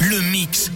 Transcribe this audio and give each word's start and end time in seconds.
Le 0.00 0.20
mix 0.20 0.70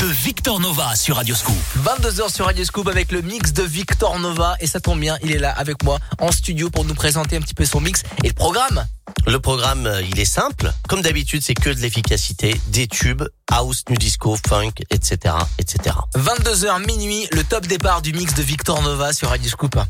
de 0.00 0.06
Victor 0.06 0.60
Nova 0.60 0.96
sur 0.96 1.16
Radioscoop. 1.16 1.56
22h 1.84 2.32
sur 2.32 2.46
Radioscoop 2.46 2.88
avec 2.88 3.12
le 3.12 3.22
mix 3.22 3.52
de 3.52 3.62
Victor 3.62 4.18
Nova 4.18 4.56
et 4.60 4.66
ça 4.66 4.80
tombe 4.80 4.98
bien, 4.98 5.16
il 5.22 5.32
est 5.32 5.38
là 5.38 5.50
avec 5.50 5.82
moi 5.82 5.98
en 6.18 6.32
studio 6.32 6.70
pour 6.70 6.84
nous 6.84 6.94
présenter 6.94 7.36
un 7.36 7.40
petit 7.40 7.54
peu 7.54 7.64
son 7.64 7.80
mix 7.80 8.02
et 8.24 8.28
le 8.28 8.34
programme. 8.34 8.86
Le 9.26 9.38
programme, 9.38 9.86
euh, 9.86 10.02
il 10.02 10.18
est 10.18 10.24
simple. 10.24 10.72
Comme 10.88 11.02
d'habitude, 11.02 11.42
c'est 11.42 11.54
que 11.54 11.70
de 11.70 11.80
l'efficacité, 11.80 12.58
des 12.68 12.86
tubes, 12.86 13.24
house, 13.50 13.84
new 13.88 13.96
disco, 13.96 14.36
funk, 14.48 14.72
etc., 14.90 15.34
etc. 15.58 15.96
22h 16.16 16.86
minuit, 16.86 17.28
le 17.32 17.44
top 17.44 17.66
départ 17.66 18.02
du 18.02 18.12
mix 18.12 18.34
de 18.34 18.42
Victor 18.42 18.82
Nova 18.82 19.12
sur 19.12 19.28
Radioscoop. 19.28 19.74
Nova 19.74 19.86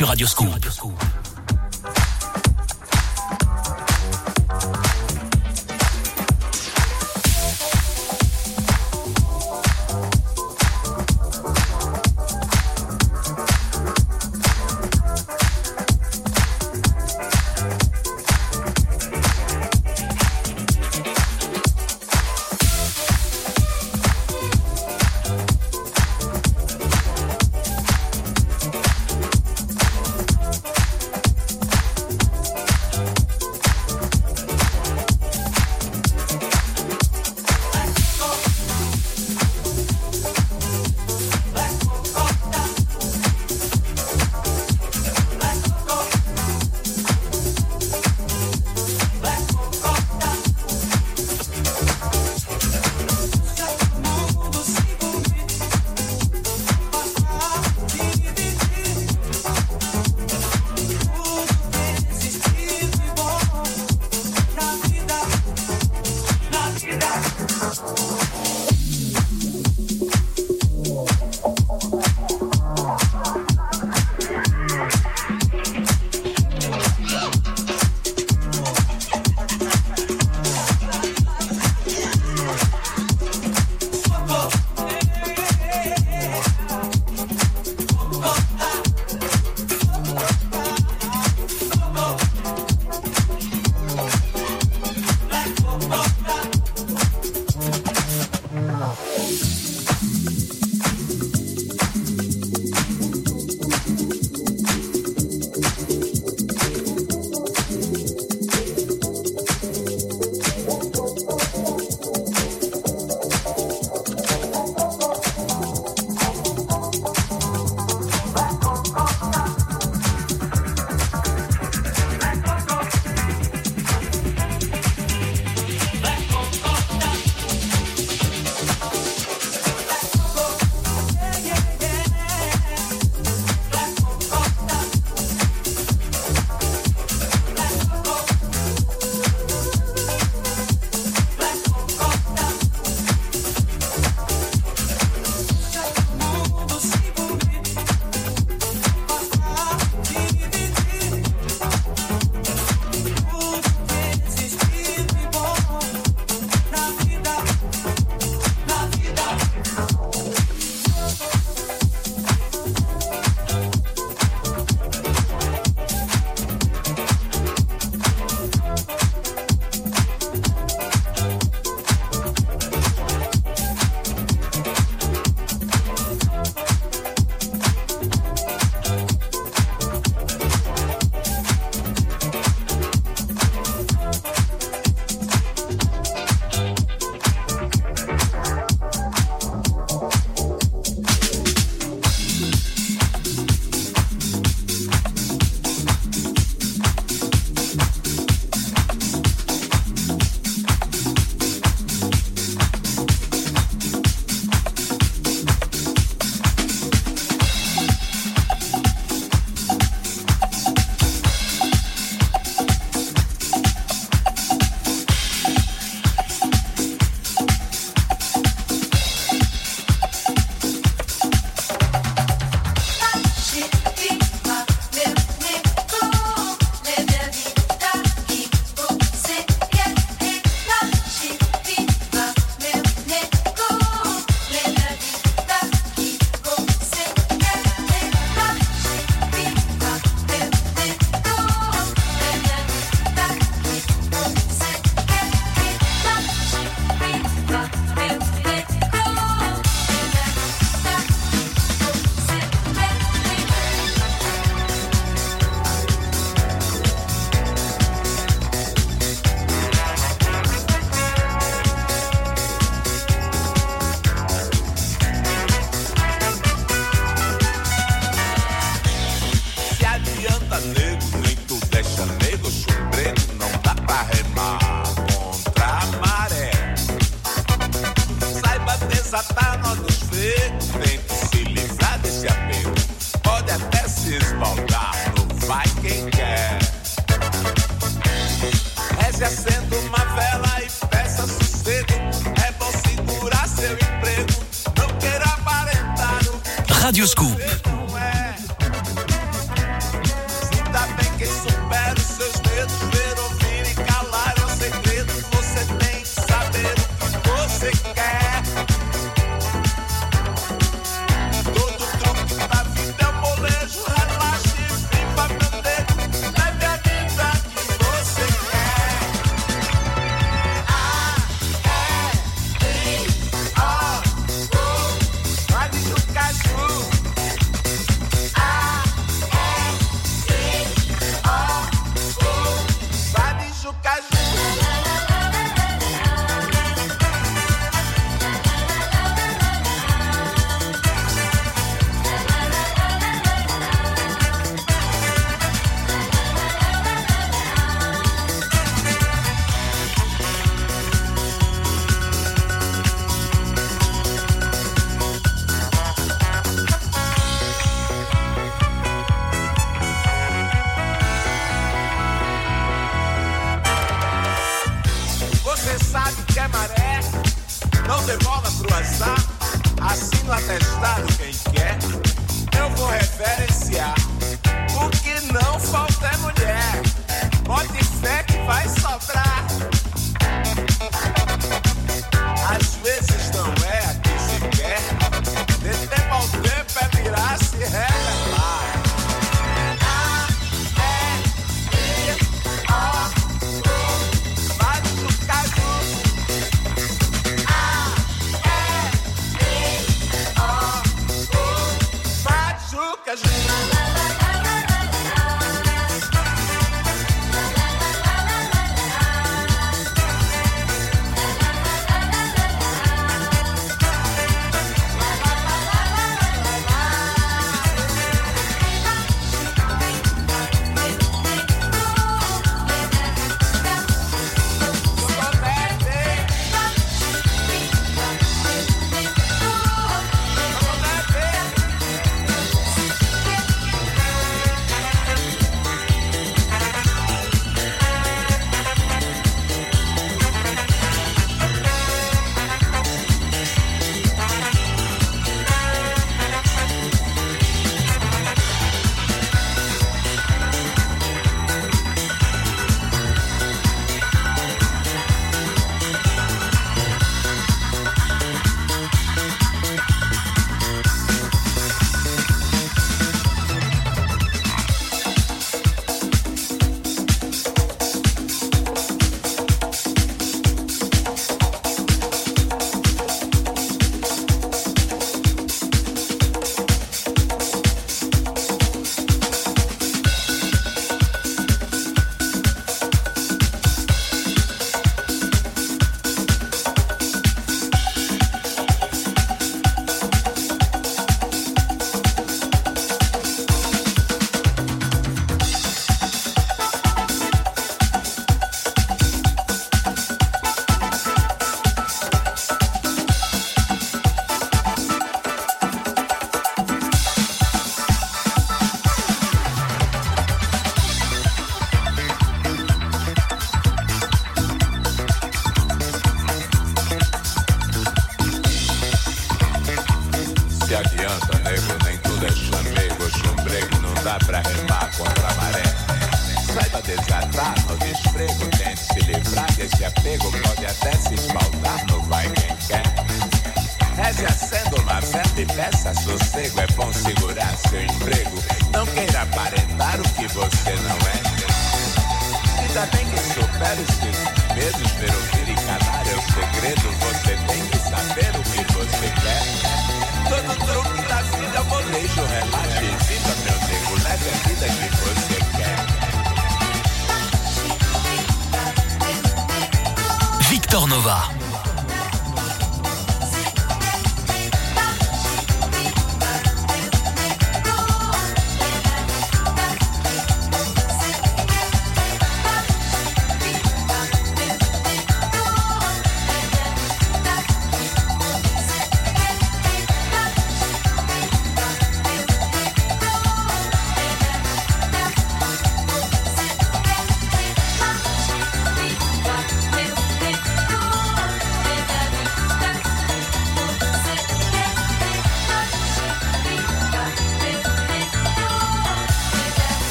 sur 0.00 0.08
Radio 0.08 0.26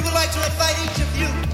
We 0.00 0.04
would 0.04 0.14
like 0.14 0.32
to 0.32 0.42
invite 0.46 0.78
each 0.82 1.02
of 1.02 1.20
you 1.20 1.49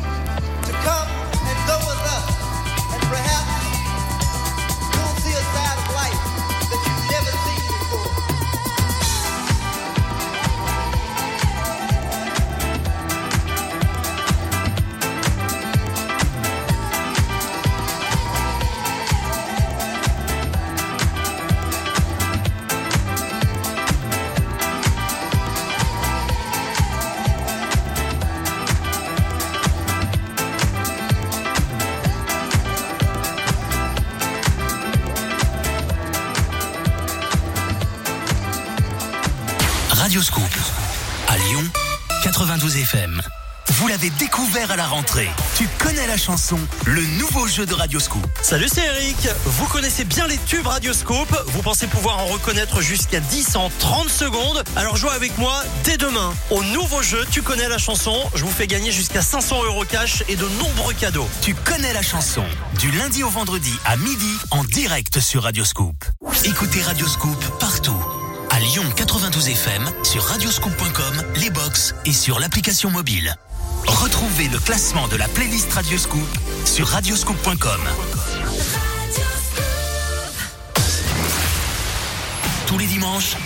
la 46.16 46.22
chanson, 46.22 46.58
le 46.86 47.04
nouveau 47.18 47.46
jeu 47.46 47.66
de 47.66 47.74
Radio 47.74 48.00
Scoop. 48.00 48.26
Salut, 48.40 48.68
c'est 48.72 48.86
Eric. 48.86 49.28
Vous 49.44 49.66
connaissez 49.66 50.04
bien 50.04 50.26
les 50.26 50.38
tubes 50.38 50.66
Radioscope. 50.66 51.44
Vous 51.48 51.60
pensez 51.60 51.86
pouvoir 51.86 52.20
en 52.20 52.24
reconnaître 52.24 52.80
jusqu'à 52.80 53.20
10 53.20 53.56
en 53.56 53.70
30 53.78 54.08
secondes. 54.08 54.64
Alors 54.76 54.96
jouez 54.96 55.10
avec 55.10 55.36
moi 55.36 55.62
dès 55.84 55.98
demain 55.98 56.32
au 56.50 56.62
nouveau 56.64 57.02
jeu 57.02 57.22
Tu 57.30 57.42
connais 57.42 57.68
la 57.68 57.76
chanson. 57.76 58.16
Je 58.34 58.44
vous 58.44 58.50
fais 58.50 58.66
gagner 58.66 58.92
jusqu'à 58.92 59.20
500 59.20 59.64
euros 59.64 59.84
cash 59.84 60.22
et 60.28 60.36
de 60.36 60.48
nombreux 60.58 60.94
cadeaux. 60.94 61.28
Tu 61.42 61.54
connais 61.54 61.92
la 61.92 62.02
chanson. 62.02 62.44
Du 62.78 62.90
lundi 62.92 63.22
au 63.22 63.28
vendredi 63.28 63.74
à 63.84 63.98
midi 63.98 64.38
en 64.52 64.64
direct 64.64 65.20
sur 65.20 65.42
Radio 65.42 65.66
Scoop. 65.66 66.02
Écoutez 66.44 66.80
Radio 66.80 67.06
Scoop 67.06 67.44
partout. 67.60 68.02
À 68.48 68.58
Lyon 68.60 68.84
92 68.96 69.48
FM, 69.48 69.90
sur 70.02 70.22
radioscoop.com, 70.22 71.22
les 71.36 71.50
box 71.50 71.94
et 72.06 72.12
sur 72.12 72.40
l'application 72.40 72.90
mobile. 72.90 73.36
Retrouvez 73.86 74.48
le 74.48 74.58
classement 74.58 75.08
de 75.08 75.16
la 75.16 75.28
playlist 75.28 75.72
Radio 75.72 75.98
Scoop 75.98 76.28
sur 76.64 76.86
radioscoop.com. 76.88 77.80
Tous 82.66 82.78
les 82.78 82.86
dimanches, 82.86 83.36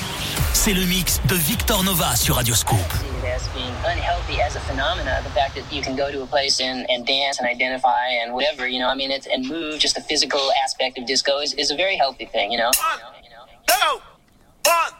c'est 0.52 0.72
le 0.72 0.84
mix 0.84 1.20
de 1.28 1.34
Victor 1.34 1.84
Nova 1.84 2.16
sur 2.16 2.36
Radio 2.36 2.54
Scoop. 2.54 2.78
as 3.40 3.48
being 3.54 3.72
unhealthy 3.86 4.40
as 4.40 4.56
a 4.56 4.60
phenomena. 4.60 5.20
The 5.22 5.30
fact 5.30 5.54
that 5.54 5.70
you 5.72 5.82
can 5.82 5.96
go 5.96 6.10
to 6.10 6.22
a 6.22 6.26
place 6.26 6.60
and, 6.60 6.88
and 6.90 7.06
dance 7.06 7.38
and 7.38 7.48
identify 7.48 8.08
and 8.22 8.34
whatever, 8.34 8.66
you 8.66 8.78
know, 8.78 8.88
I 8.88 8.94
mean, 8.94 9.10
it's, 9.10 9.26
and 9.26 9.46
move, 9.46 9.78
just 9.78 9.94
the 9.94 10.00
physical 10.02 10.50
aspect 10.64 10.98
of 10.98 11.06
disco 11.06 11.38
is, 11.38 11.54
is 11.54 11.70
a 11.70 11.76
very 11.76 11.96
healthy 11.96 12.26
thing, 12.26 12.50
you 12.50 12.58
know? 12.58 12.70
You 13.22 13.30
know? 13.30 13.44
Two, 13.66 14.00
one, 14.64 14.99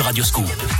sur 0.00 0.06
Radioscoop. 0.06 0.79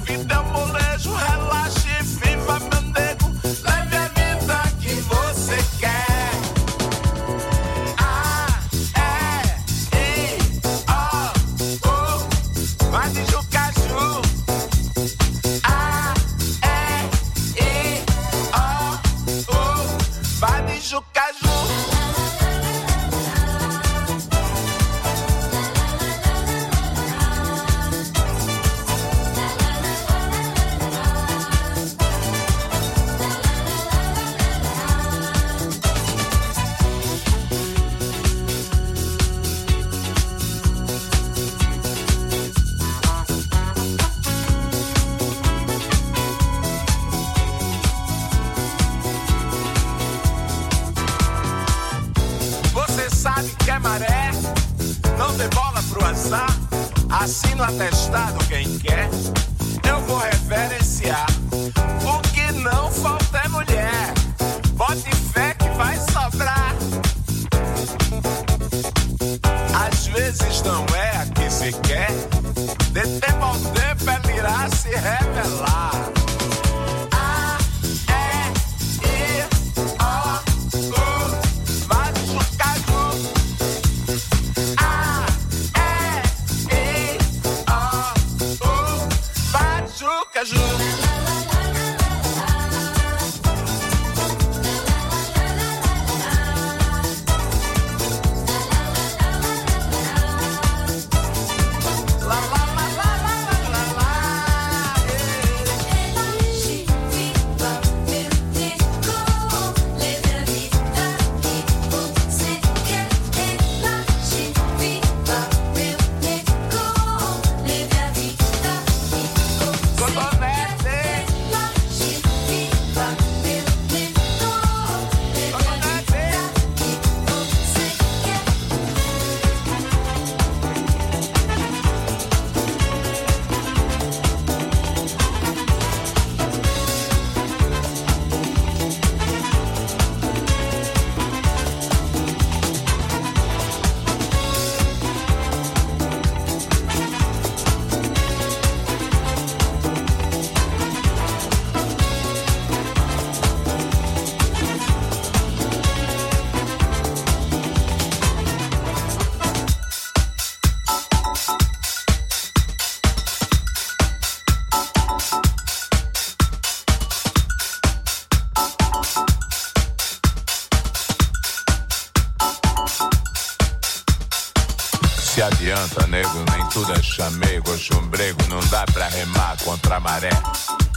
contra 179.91 179.97
a 179.97 179.99
maré. 179.99 180.29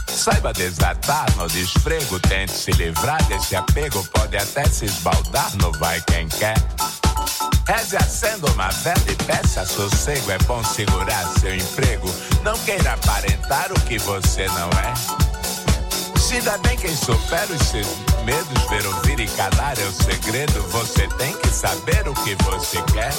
Saiba 0.07 0.53
desatar 0.53 1.25
no 1.35 1.47
desfrego, 1.47 2.19
tente 2.21 2.53
se 2.53 2.71
livrar 2.71 3.21
desse 3.25 3.55
apego, 3.55 4.05
pode 4.07 4.37
até 4.37 4.65
se 4.65 4.85
esbaldar 4.85 5.51
no 5.57 5.71
vai 5.73 6.01
quem 6.01 6.27
quer. 6.29 6.55
Reze 7.67 7.97
acenda 7.97 8.49
uma 8.51 8.69
vela 8.69 9.03
e 9.09 9.15
peça 9.25 9.65
sossego, 9.65 10.31
é 10.31 10.37
bom 10.39 10.63
segurar 10.63 11.27
seu 11.39 11.53
emprego, 11.53 12.09
não 12.43 12.57
queira 12.59 12.93
aparentar 12.93 13.71
o 13.71 13.81
que 13.81 13.97
você 13.97 14.47
não 14.47 14.69
é. 14.79 14.93
Se 16.17 16.41
bem 16.59 16.77
quem 16.77 16.95
supera 16.95 17.51
os 17.51 17.67
seus 17.67 17.87
medos, 18.23 18.69
ver, 18.69 18.85
ouvir 18.87 19.19
e 19.19 19.27
calar 19.27 19.77
é 19.77 19.83
o 19.83 19.91
segredo. 19.91 20.61
Você 20.69 21.07
tem 21.17 21.33
que 21.37 21.47
saber 21.49 22.07
o 22.07 22.13
que 22.13 22.35
você 22.43 22.81
quer. 22.91 23.13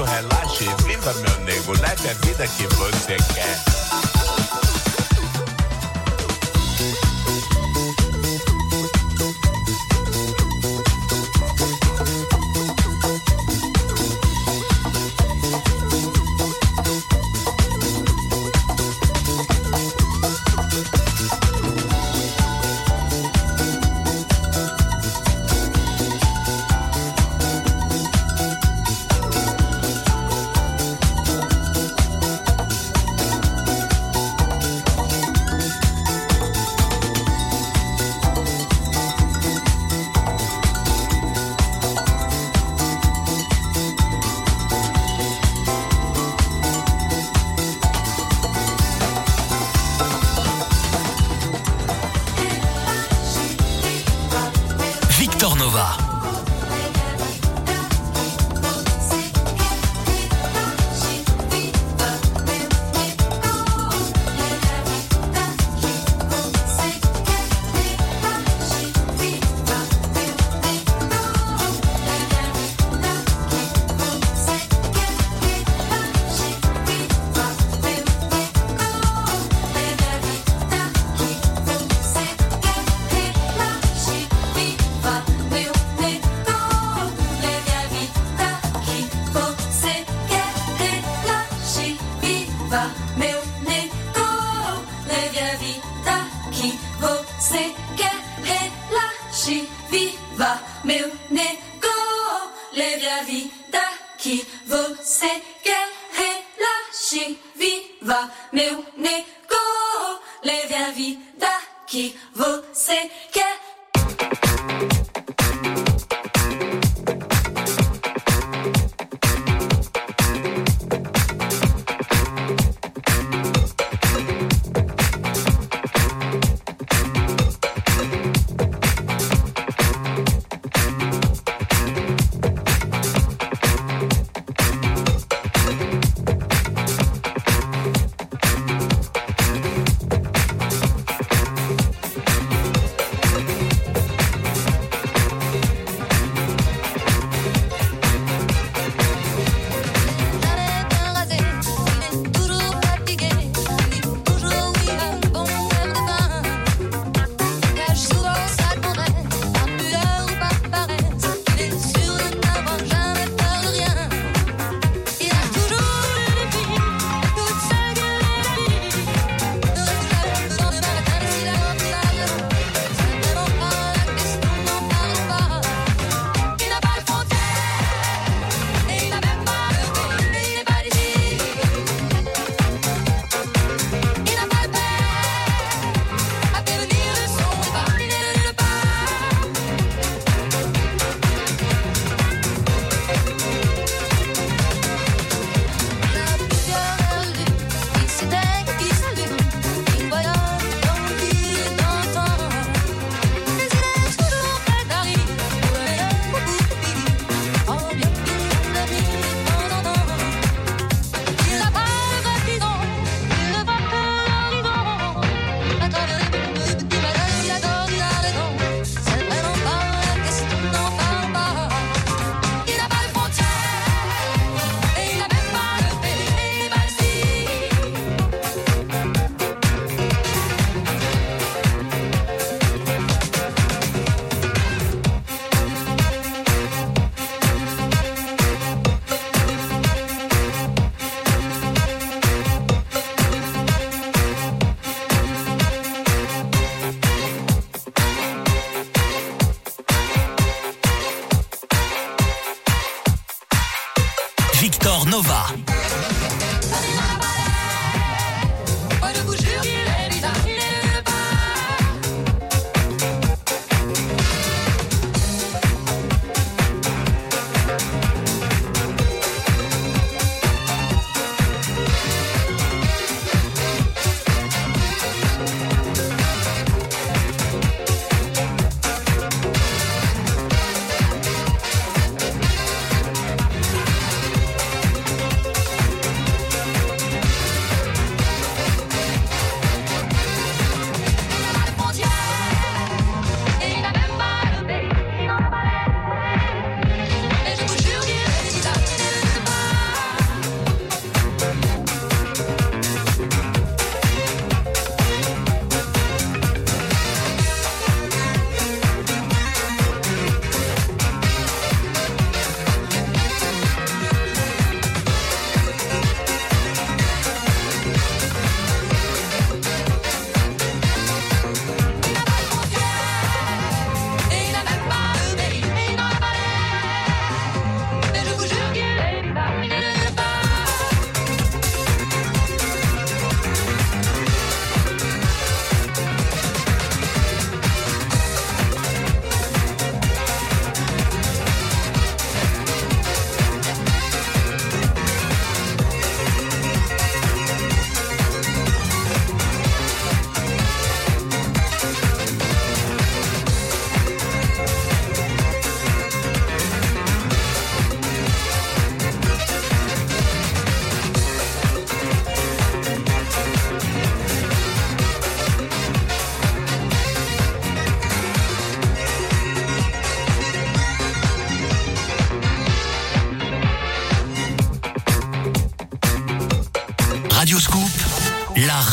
Relaxe 0.00 0.64
viva, 0.86 1.12
meu 1.12 1.44
nego. 1.44 1.72
Leve 1.72 2.08
a 2.08 2.14
vida 2.26 2.48
que 2.48 2.66
você 2.76 3.16
quer. 3.34 3.71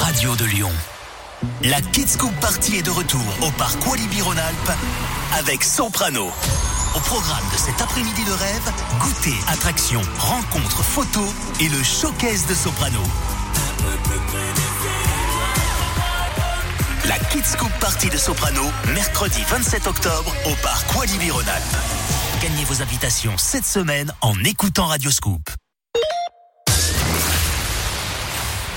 Radio 0.10 0.36
de 0.36 0.46
Lyon. 0.46 0.72
La 1.62 1.80
Kids 1.82 2.08
Scoop 2.08 2.34
Party 2.42 2.78
est 2.78 2.82
de 2.82 2.90
retour 2.90 3.22
au 3.42 3.52
parc 3.52 3.86
Walibi 3.86 4.24
Rhône-Alpes 4.24 4.72
avec 5.38 5.64
Soprano. 5.64 6.32
Au 6.96 7.00
programme 7.02 7.44
de 7.54 7.58
cet 7.58 7.80
après-midi 7.80 8.24
de 8.26 8.32
rêve, 8.32 8.72
goûter, 9.00 9.36
attractions, 9.50 10.02
rencontres, 10.18 10.82
photos 10.82 11.30
et 11.60 11.70
le 11.70 11.84
showcase 11.84 12.48
de 12.48 12.56
Soprano. 12.56 13.04
La 17.08 17.20
Kids 17.20 17.46
Scoop 17.46 17.72
Party 17.80 18.10
de 18.10 18.18
Soprano, 18.18 18.64
mercredi 18.96 19.44
27 19.48 19.86
octobre 19.86 20.34
au 20.48 20.56
parc 20.64 20.92
Walibi 20.98 21.30
Rhône-Alpes. 21.30 21.78
Gagnez 22.42 22.64
vos 22.64 22.82
invitations 22.82 23.38
cette 23.38 23.66
semaine 23.66 24.12
en 24.22 24.34
écoutant 24.44 24.88
Radio 24.88 25.12
Scoop. 25.12 25.52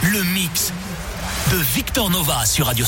Le 0.03 0.22
mix 0.35 0.72
de 1.51 1.57
Victor 1.57 2.11
Nova 2.11 2.45
sur 2.47 2.66
Radio 2.66 2.84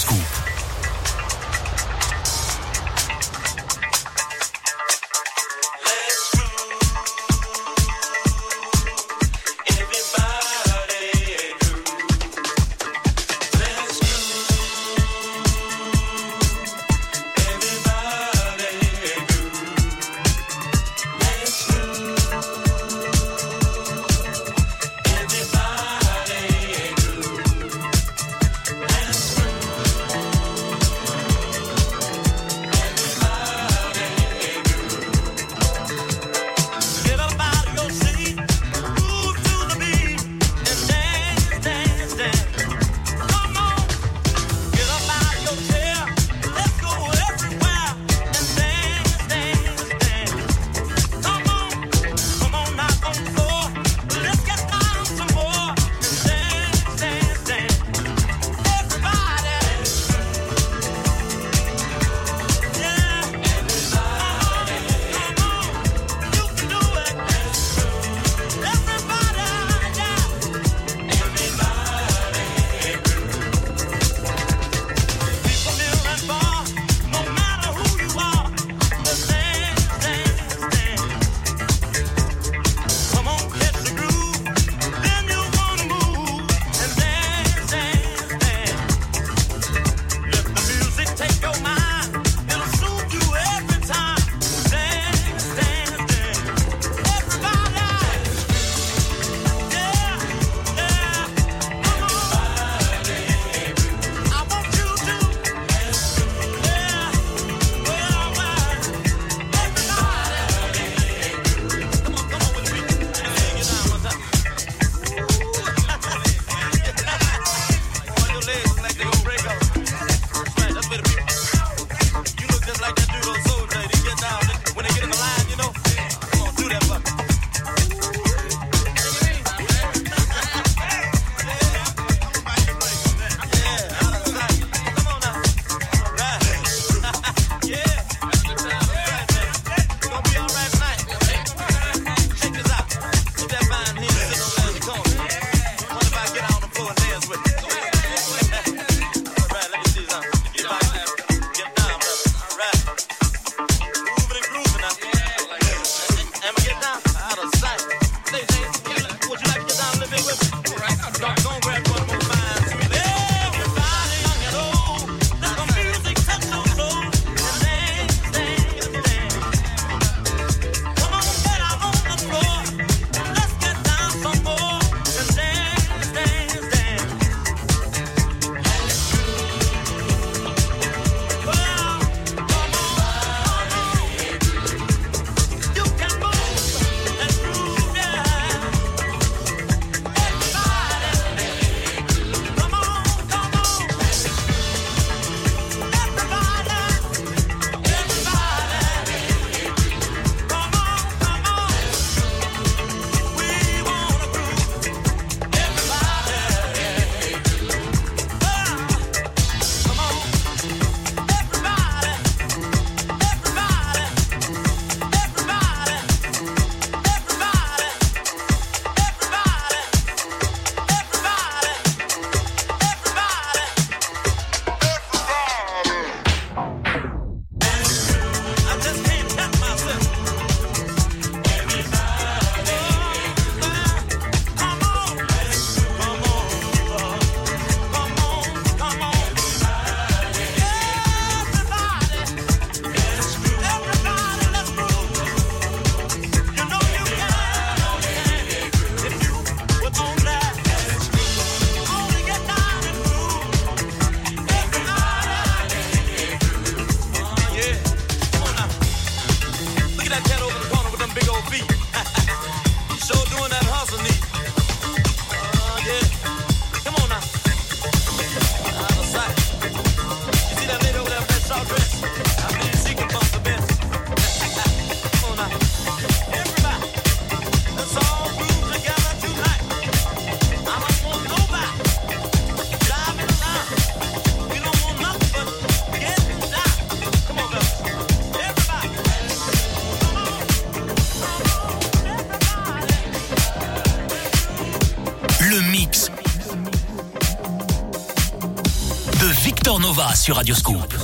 sur 300.25 300.37
Radioscoop. 300.37 301.04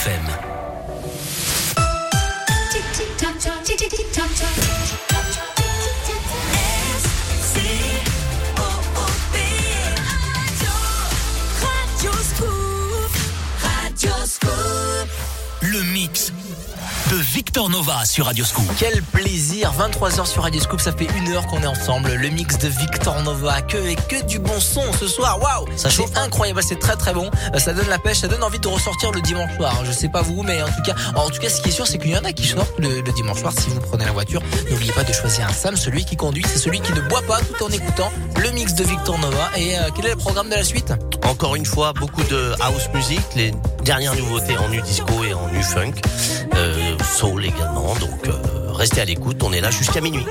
FM. 0.00 0.39
Nova 17.80 18.04
sur 18.04 18.26
Radio 18.26 18.44
Scoop. 18.44 18.66
Quel 18.78 19.02
plaisir, 19.02 19.72
23h 19.72 20.26
sur 20.26 20.42
Radio 20.42 20.60
Scoop, 20.60 20.82
ça 20.82 20.92
fait 20.92 21.06
une 21.16 21.32
heure 21.32 21.46
qu'on 21.46 21.62
est 21.62 21.66
ensemble. 21.66 22.12
Le 22.12 22.28
mix 22.28 22.58
de 22.58 22.68
Victor 22.68 23.22
Nova, 23.22 23.62
que 23.62 23.78
et 23.78 23.94
que 23.96 24.22
du 24.26 24.38
bon 24.38 24.60
son 24.60 24.82
ce 24.92 25.08
soir. 25.08 25.40
Waouh, 25.40 25.64
Ça 25.76 25.88
chauffe, 25.88 26.10
c'est 26.12 26.18
incroyable, 26.18 26.62
c'est 26.62 26.78
très 26.78 26.96
très 26.96 27.14
bon. 27.14 27.30
Euh, 27.54 27.58
Ça 27.58 27.72
donne 27.72 27.88
la 27.88 27.98
pêche, 27.98 28.18
ça 28.18 28.28
donne 28.28 28.42
envie 28.44 28.58
de 28.58 28.68
ressortir 28.68 29.12
le 29.12 29.22
dimanche 29.22 29.56
soir. 29.56 29.74
Je 29.86 29.92
sais 29.92 30.10
pas 30.10 30.20
vous, 30.20 30.42
mais 30.42 30.60
en 30.62 30.66
tout 30.66 30.82
cas, 30.84 30.94
en 31.16 31.30
tout 31.30 31.40
cas, 31.40 31.48
ce 31.48 31.62
qui 31.62 31.70
est 31.70 31.72
sûr, 31.72 31.86
c'est 31.86 31.96
qu'il 31.96 32.10
y 32.10 32.18
en 32.18 32.24
a 32.26 32.34
qui 32.34 32.46
sortent 32.46 32.78
le, 32.78 33.00
le 33.00 33.12
dimanche 33.12 33.40
soir. 33.40 33.54
Si 33.58 33.70
vous 33.70 33.80
prenez 33.80 34.04
la 34.04 34.12
voiture, 34.12 34.42
n'oubliez 34.70 34.92
pas 34.92 35.04
de 35.04 35.14
choisir 35.14 35.46
un 35.48 35.52
Sam. 35.54 35.74
Celui 35.74 36.04
qui 36.04 36.16
conduit, 36.16 36.44
c'est 36.46 36.58
celui 36.58 36.80
qui 36.80 36.92
ne 36.92 37.00
boit 37.08 37.22
pas 37.22 37.38
tout 37.40 37.64
en 37.64 37.70
écoutant 37.70 38.12
le 38.42 38.50
mix 38.50 38.74
de 38.74 38.84
Victor 38.84 39.18
Nova. 39.20 39.48
Et 39.56 39.78
euh, 39.78 39.88
quel 39.96 40.04
est 40.04 40.10
le 40.10 40.16
programme 40.16 40.50
de 40.50 40.54
la 40.56 40.64
suite? 40.64 40.92
Encore 41.24 41.56
une 41.56 41.64
fois, 41.66 41.94
beaucoup 41.94 42.24
de 42.24 42.52
house 42.60 42.88
music, 42.92 43.20
les 43.36 43.54
dernières 43.84 44.16
nouveautés 44.16 44.58
en 44.58 44.68
nu 44.68 44.82
disco 44.82 45.24
et 45.24 45.32
en 45.32 45.48
nu 45.48 45.62
funk, 45.62 45.92
euh, 46.56 46.76
soul 47.04 47.44
également. 47.44 47.94
Donc 47.96 48.28
euh, 48.28 48.72
restez 48.72 49.00
à 49.00 49.04
l'écoute, 49.04 49.42
on 49.42 49.52
est 49.52 49.60
là 49.60 49.70
jusqu'à 49.70 50.00
minuit. 50.00 50.26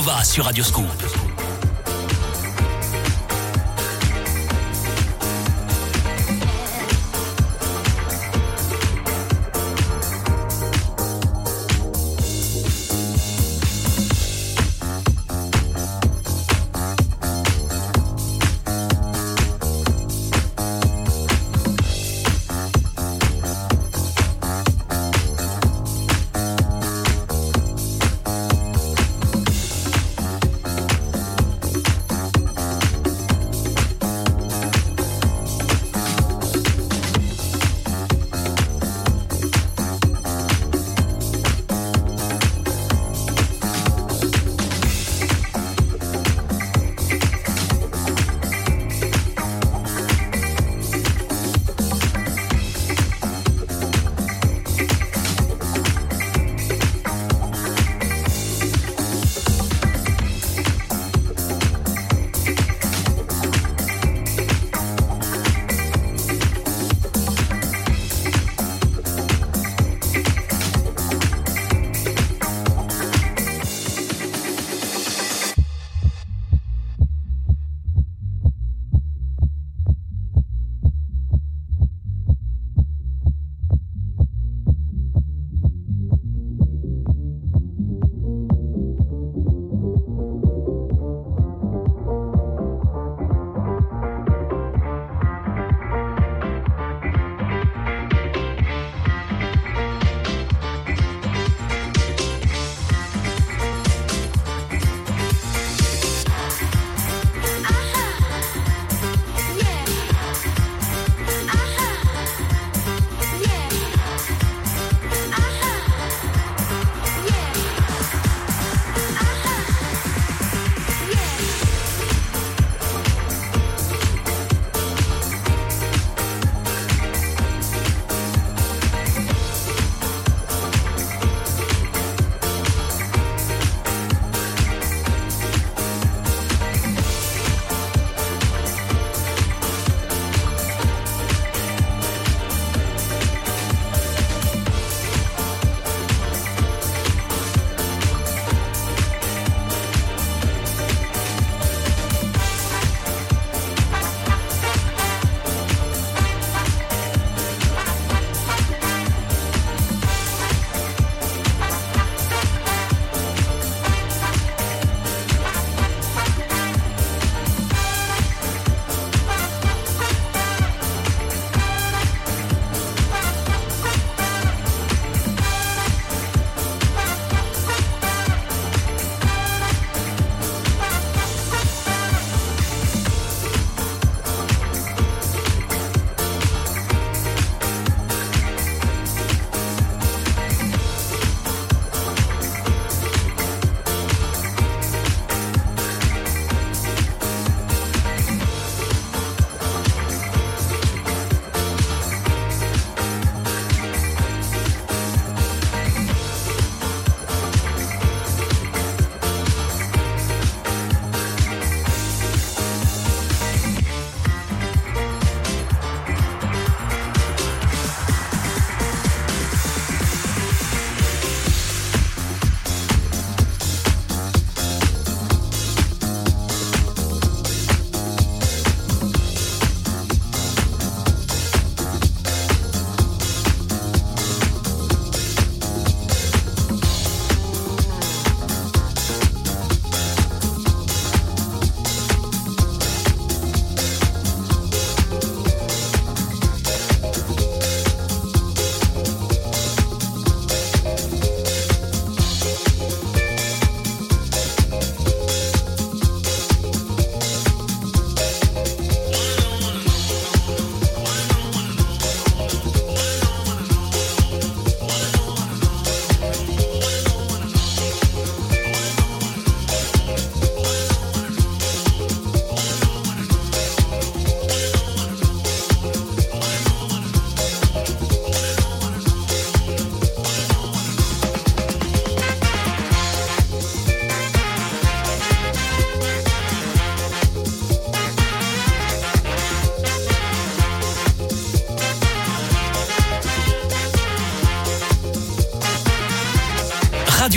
Nova 0.00 0.24
sur 0.24 0.46
Radioscoop. 0.46 1.19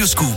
Radio 0.04 0.33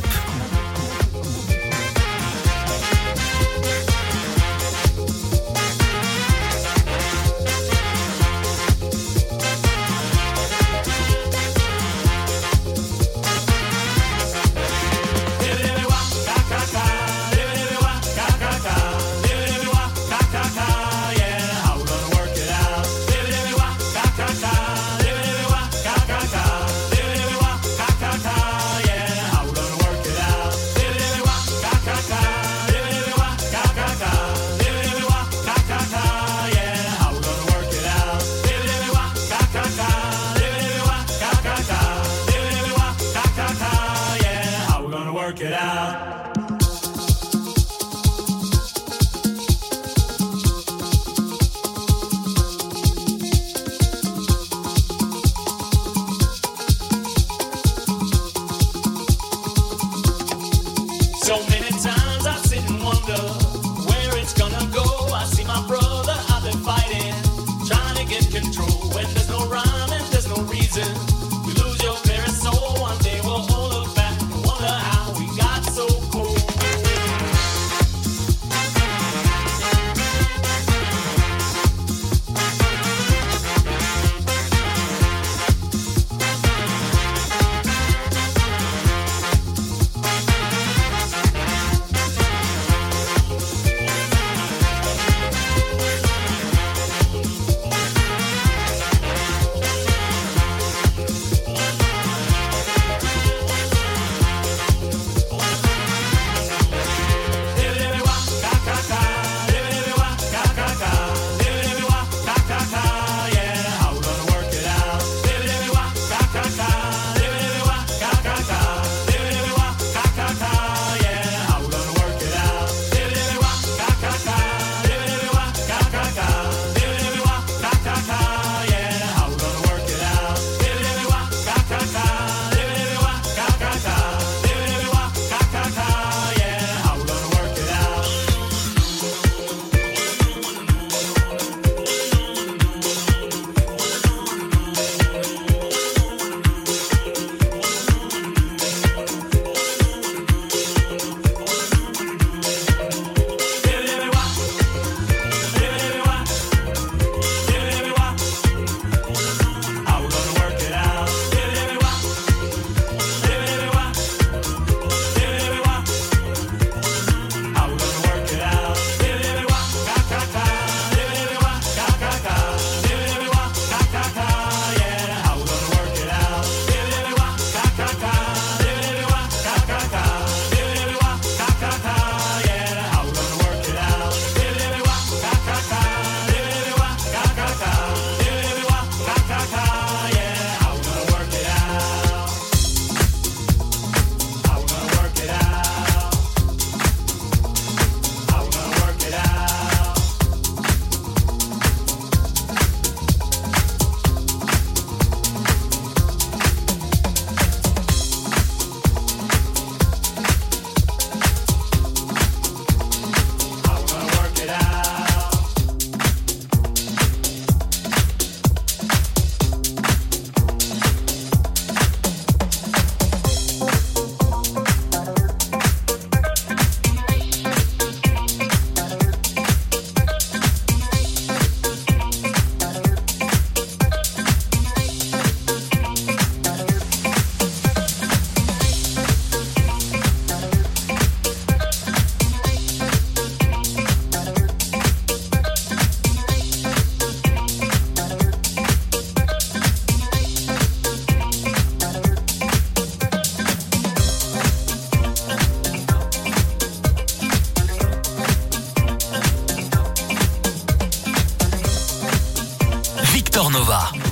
Nova. 263.50 264.05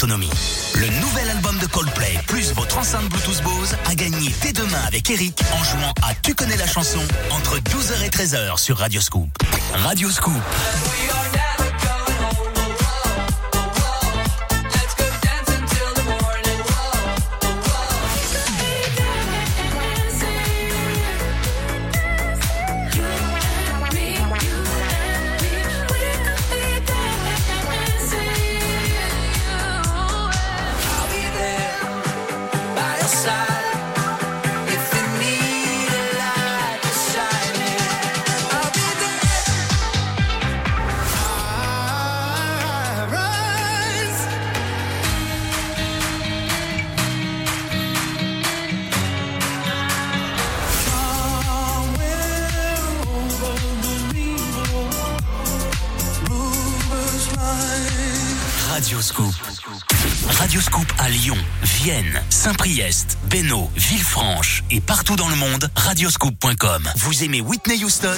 Le 0.00 1.00
nouvel 1.00 1.28
album 1.28 1.58
de 1.58 1.66
Coldplay 1.66 2.20
plus 2.28 2.52
votre 2.52 2.78
enceinte 2.78 3.08
Bluetooth 3.08 3.42
Bose 3.42 3.74
a 3.86 3.94
gagné 3.96 4.32
dès 4.42 4.52
demain 4.52 4.80
avec 4.86 5.10
Eric 5.10 5.40
en 5.52 5.64
jouant 5.64 5.92
à 6.02 6.14
Tu 6.22 6.34
connais 6.34 6.56
la 6.56 6.68
chanson 6.68 7.00
entre 7.30 7.58
12h 7.58 8.04
et 8.04 8.08
13h 8.08 8.58
sur 8.58 8.78
Radio 8.78 9.00
Scoop. 9.00 9.28
Radio 9.72 10.08
Scoop. 10.08 10.34
Partout 65.08 65.22
dans 65.22 65.28
le 65.30 65.36
monde, 65.36 65.70
radioscoop.com. 65.74 66.88
Vous 66.96 67.24
aimez 67.24 67.40
Whitney 67.40 67.82
Houston? 67.82 68.16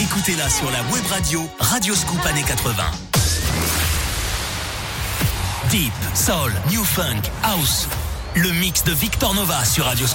Écoutez-la 0.00 0.48
sur 0.48 0.70
la 0.70 0.80
web 0.92 1.04
radio 1.10 1.48
Radio 1.58 1.96
Scoop 1.96 2.24
années 2.26 2.44
80. 2.46 2.84
Deep, 5.70 5.92
Soul, 6.14 6.52
New 6.70 6.84
Funk, 6.84 7.22
House. 7.42 7.88
Le 8.36 8.50
mix 8.52 8.84
de 8.84 8.92
Victor 8.92 9.34
Nova 9.34 9.64
sur 9.64 9.86
Radio 9.86 10.06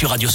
sur 0.00 0.08
Radio 0.08 0.30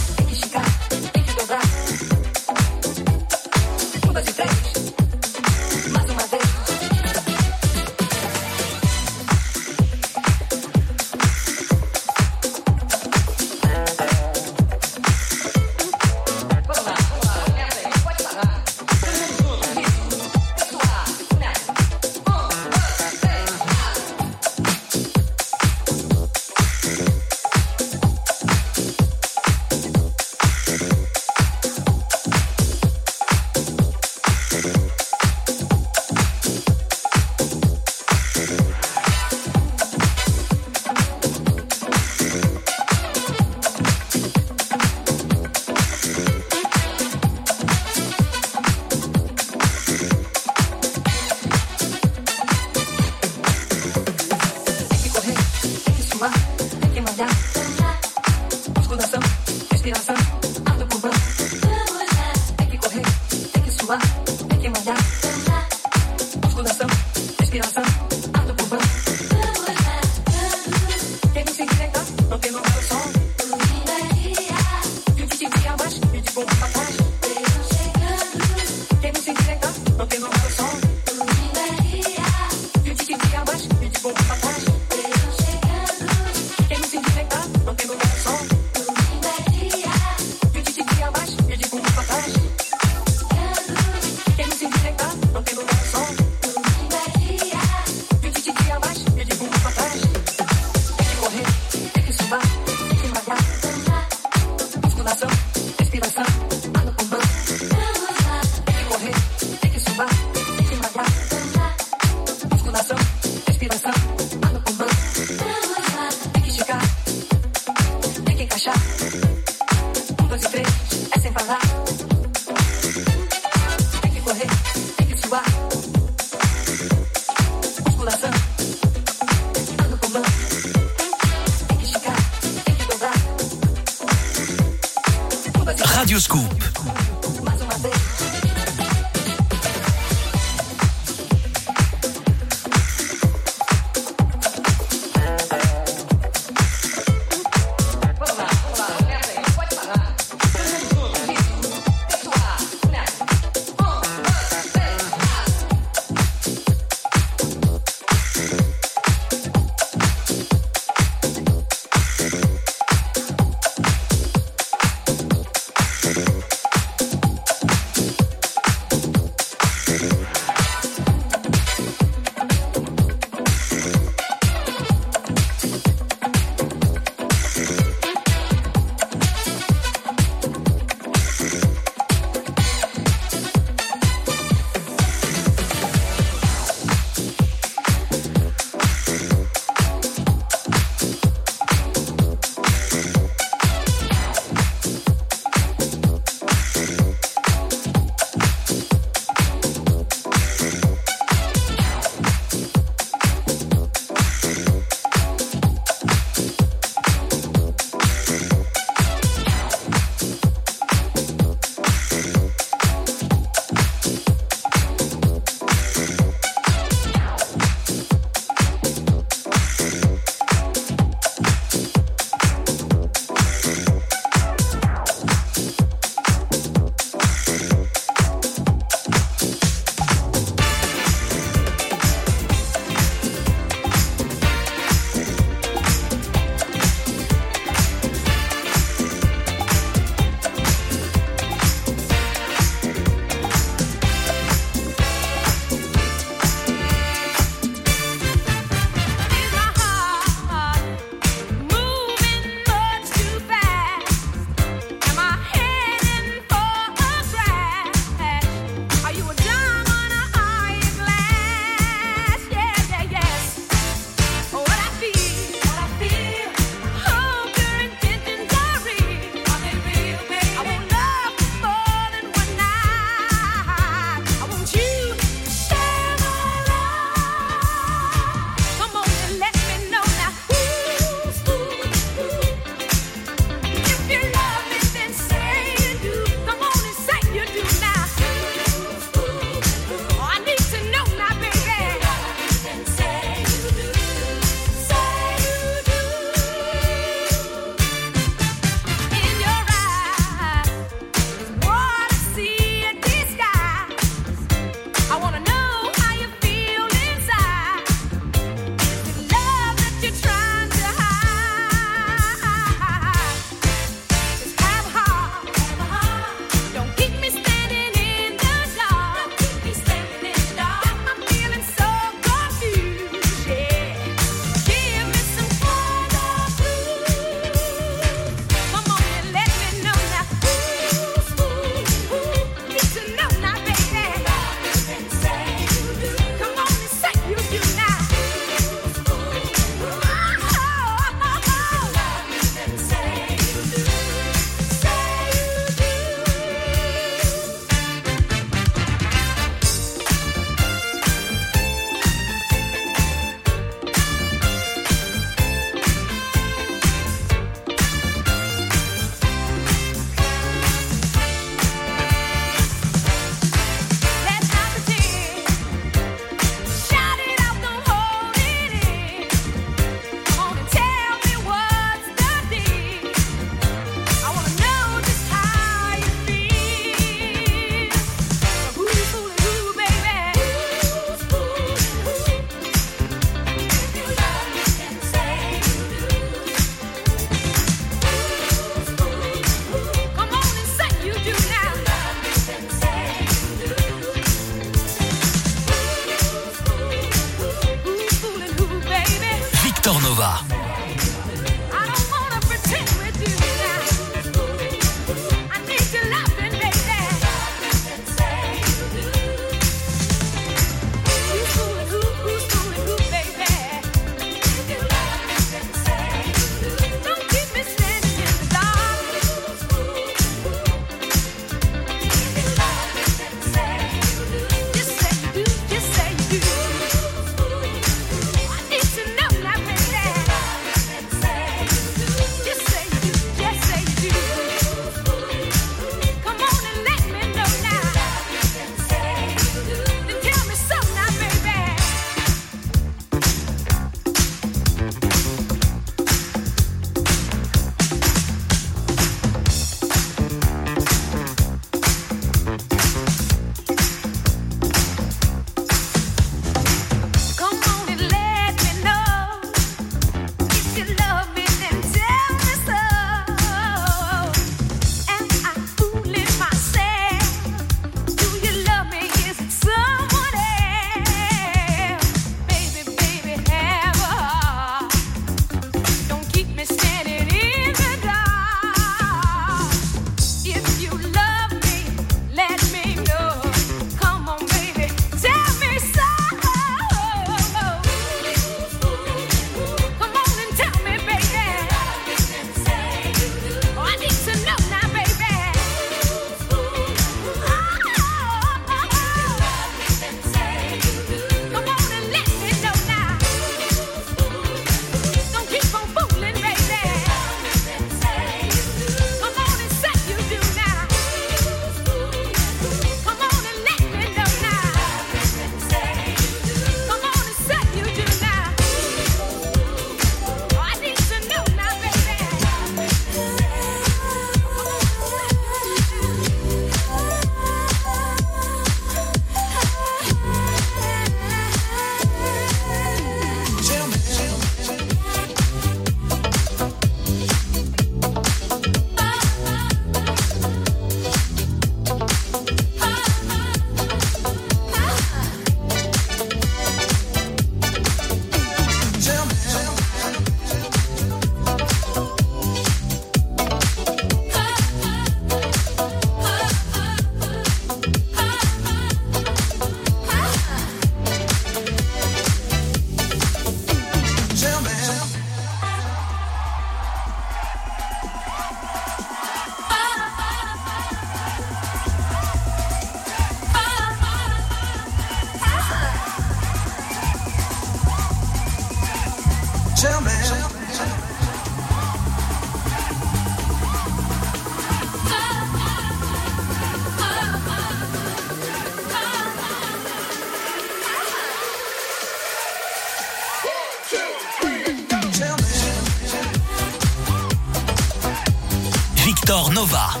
Nova. 599.61 600.00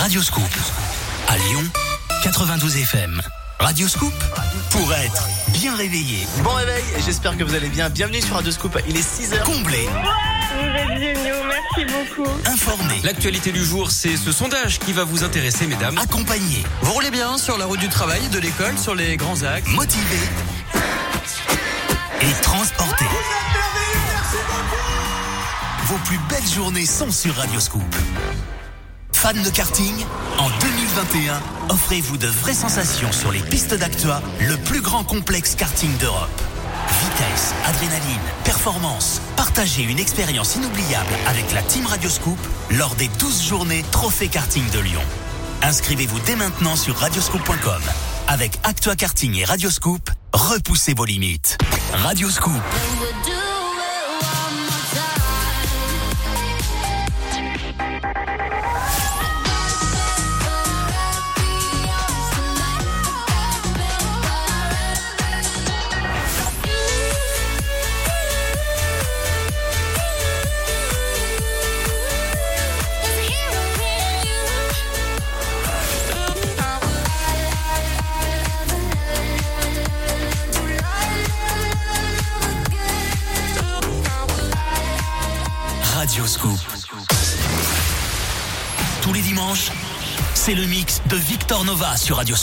Radio 0.00 0.22
Scoop. 0.22 0.48
À 1.28 1.36
Lyon, 1.36 1.62
92 2.22 2.76
FM. 2.76 3.20
Radio 3.58 3.86
Scoop 3.88 4.12
pour 4.70 4.92
être 4.94 5.28
bien 5.48 5.76
réveillé. 5.76 6.26
Bon 6.42 6.50
réveil, 6.54 6.82
j'espère 7.04 7.36
que 7.36 7.44
vous 7.44 7.54
allez 7.54 7.68
bien. 7.68 7.88
Bienvenue 7.90 8.20
sur 8.20 8.34
Radio 8.34 8.50
Scoop, 8.50 8.78
il 8.88 8.96
est 8.96 9.00
6h. 9.00 9.42
Comblé, 9.44 9.86
Vous 9.88 10.66
êtes 10.66 10.98
géniaux, 10.98 11.36
merci 11.46 11.92
beaucoup. 11.92 12.28
informé, 12.46 13.00
L'actualité 13.04 13.52
du 13.52 13.64
jour, 13.64 13.90
c'est 13.90 14.16
ce 14.16 14.32
sondage 14.32 14.78
qui 14.78 14.92
va 14.92 15.04
vous 15.04 15.22
intéresser, 15.24 15.66
mesdames. 15.66 15.96
accompagné, 15.98 16.64
Vous 16.82 16.92
roulez 16.92 17.10
bien 17.10 17.36
sur 17.38 17.58
la 17.58 17.66
route 17.66 17.80
du 17.80 17.88
travail, 17.88 18.26
de 18.28 18.38
l'école, 18.38 18.78
sur 18.78 18.94
les 18.94 19.16
grands 19.16 19.42
axes? 19.42 19.68
motivé 19.68 20.18
et 22.22 22.42
transporté. 22.42 23.04
Vos 25.84 25.96
plus 26.04 26.18
belles 26.28 26.48
journées 26.54 26.86
sont 26.86 27.10
sur 27.10 27.34
Radio 27.36 27.58
Scoop. 27.60 27.82
Fans 29.20 29.34
de 29.34 29.50
karting, 29.50 30.06
en 30.38 30.48
2021, 30.48 31.42
offrez-vous 31.68 32.16
de 32.16 32.26
vraies 32.26 32.54
sensations 32.54 33.12
sur 33.12 33.30
les 33.30 33.40
pistes 33.40 33.74
d'Actua, 33.74 34.22
le 34.40 34.56
plus 34.56 34.80
grand 34.80 35.04
complexe 35.04 35.54
karting 35.56 35.94
d'Europe. 35.98 36.30
Vitesse, 36.88 37.52
adrénaline, 37.66 38.22
performance. 38.44 39.20
Partagez 39.36 39.82
une 39.82 39.98
expérience 39.98 40.56
inoubliable 40.56 41.12
avec 41.26 41.52
la 41.52 41.60
Team 41.60 41.84
Radio 41.84 42.08
Scoop 42.08 42.38
lors 42.70 42.94
des 42.94 43.08
12 43.18 43.42
journées 43.46 43.84
Trophée 43.90 44.28
Karting 44.28 44.70
de 44.70 44.78
Lyon. 44.78 45.02
Inscrivez-vous 45.60 46.20
dès 46.20 46.36
maintenant 46.36 46.74
sur 46.74 46.96
radioscoop.com. 46.96 47.82
Avec 48.26 48.58
Actua 48.64 48.96
Karting 48.96 49.36
et 49.36 49.44
Radio 49.44 49.68
Scoop, 49.68 50.08
repoussez 50.32 50.94
vos 50.94 51.04
limites. 51.04 51.58
Radio 51.92 52.30
c'est 90.40 90.54
le 90.54 90.64
mix 90.64 91.02
de 91.10 91.16
Victor 91.16 91.66
Nova 91.66 91.98
sur 91.98 92.16
Radio 92.16 92.34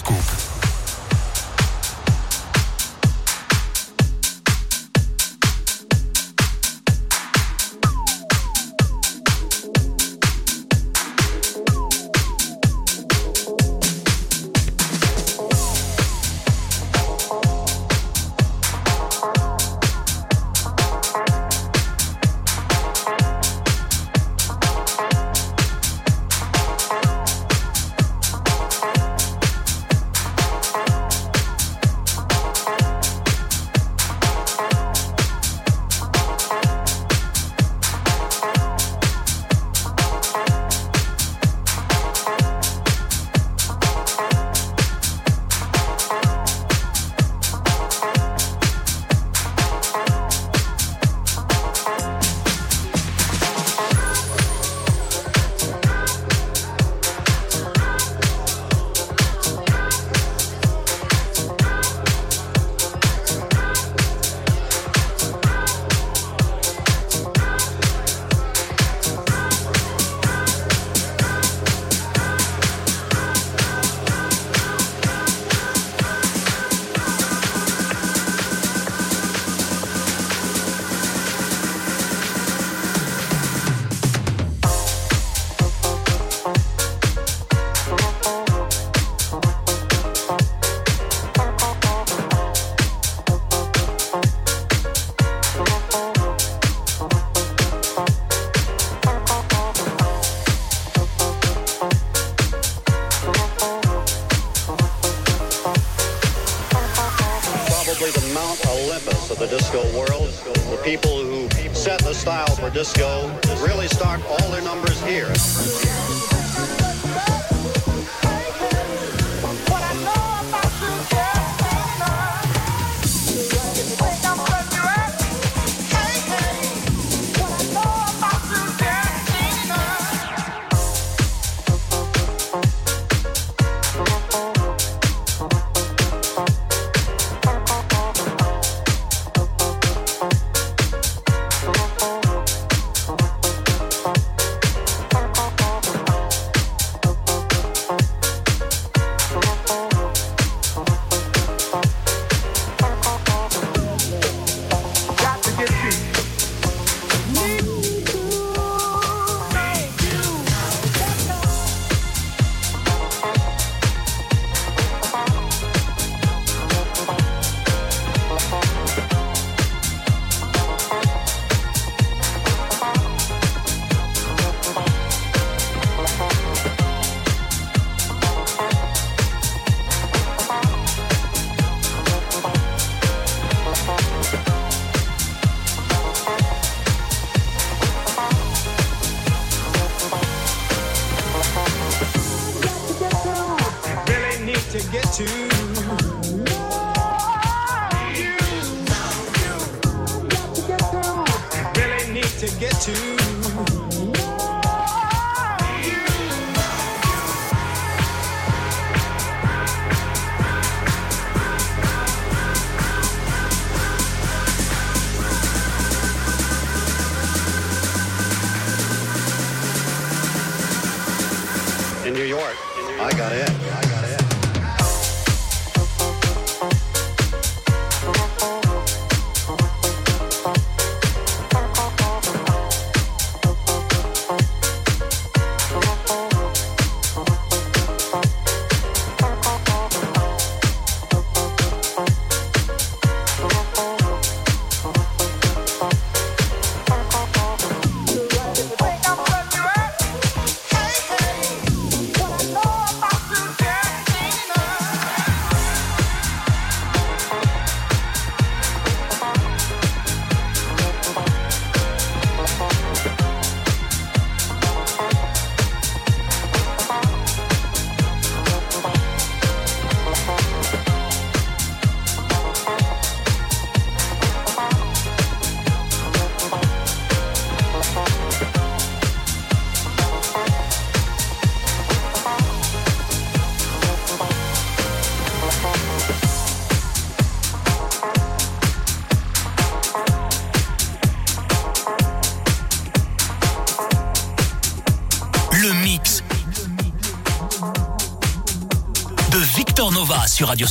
sur 300.37 300.49
Radio 300.49 300.67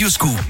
Radio 0.00 0.08
Scoop. 0.08 0.49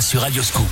Sur 0.00 0.22
Radio 0.22 0.42
Scoop. 0.42 0.66